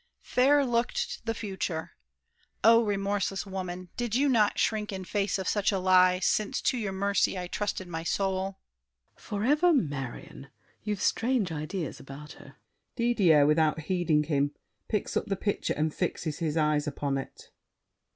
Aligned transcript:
Fair 0.23 0.65
looked 0.65 1.23
the 1.27 1.33
future! 1.35 1.91
Oh, 2.63 2.83
remorseless 2.83 3.45
woman, 3.45 3.89
Did 3.97 4.15
you 4.15 4.29
not 4.29 4.57
shrink 4.57 4.91
in 4.91 5.05
face 5.05 5.37
of 5.37 5.47
such 5.47 5.71
a 5.71 5.77
lie, 5.77 6.17
Since 6.17 6.59
to 6.61 6.77
your 6.79 6.91
mercy 6.91 7.37
I 7.37 7.45
trusted 7.45 7.87
my 7.87 8.01
soul? 8.01 8.57
SAVERNY. 9.15 9.27
Forever 9.53 9.73
Marion! 9.75 10.47
You've 10.81 11.03
strange 11.03 11.51
ideas 11.51 11.99
About 11.99 12.31
her! 12.31 12.55
DIDIER 12.95 13.45
(without 13.45 13.81
heeding 13.81 14.23
him, 14.23 14.55
picks 14.87 15.15
up 15.15 15.27
the 15.27 15.35
picture 15.35 15.73
and 15.77 15.93
fixes 15.93 16.39
his 16.39 16.57
eyes 16.57 16.87
upon 16.87 17.19
it). 17.19 17.51